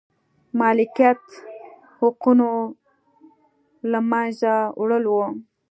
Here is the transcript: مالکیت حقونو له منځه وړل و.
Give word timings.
مالکیت 0.59 1.21
حقونو 1.99 2.51
له 3.91 3.99
منځه 4.09 4.53
وړل 4.79 5.05
و. 5.09 5.15